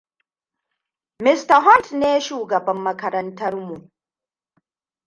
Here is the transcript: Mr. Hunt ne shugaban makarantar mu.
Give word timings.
Mr. 1.23 1.57
Hunt 1.65 1.87
ne 1.99 2.11
shugaban 2.27 2.79
makarantar 2.85 3.53
mu. 3.65 3.77